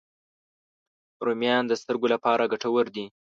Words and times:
رومیان 1.25 1.63
د 1.67 1.73
سترګو 1.81 2.07
لپاره 2.13 2.49
ګټور 2.53 2.85
دي 2.95 3.05